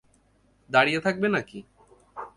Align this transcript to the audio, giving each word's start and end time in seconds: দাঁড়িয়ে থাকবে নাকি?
দাঁড়িয়ে 0.69 0.99
থাকবে 0.99 1.27
নাকি? 1.27 1.59